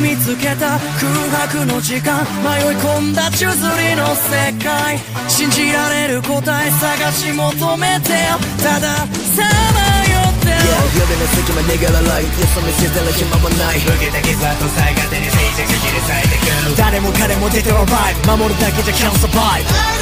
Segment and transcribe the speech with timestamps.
[0.00, 1.08] 見つけた空
[1.48, 4.98] 白の時間迷い込んだ宙づりの世界
[5.28, 9.80] 信じられる答え探し求めてよたださま
[10.12, 16.36] よってよ Yeah 夜の隙間逃げらないよそ見せてる暇はない受けた傷跡さえ勝手に静寂切り裂いて
[16.72, 16.76] く。
[16.76, 19.95] 誰も彼も出ては right 守るだけじゃ can't survive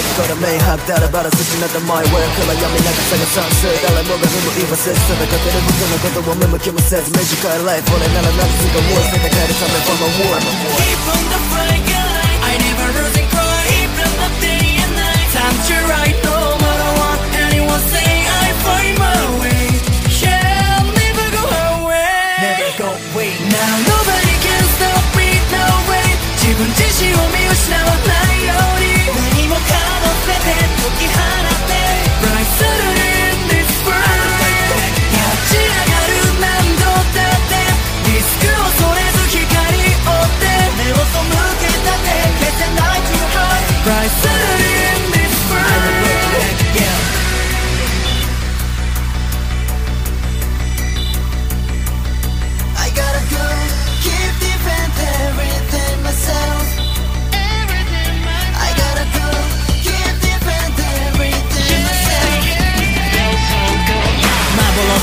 [0.00, 5.60] 내 거라 매학달아 바라서지 나다 my way 컬러야미 나가사가 sunset 달라 모가미모 이바세 사다 가데를
[5.60, 9.96] 붙어나 거도 원매모 키모세 매직할 life 원해 나라 나도 쓰가 war 세다 가리 삼매 for
[10.00, 12.19] my war Keep on the fire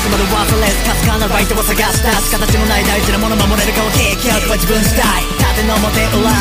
[0.08, 5.04] つまるワードレスかすかなライトを探し出す形もない大事なもの守れるかをキーキャップは自分次第
[5.36, 6.32] 縦の表裏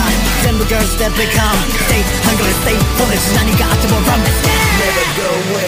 [0.41, 1.51] 全部 girls that become
[1.91, 5.66] Stay hungry, stay foolish 何があっても run Never go away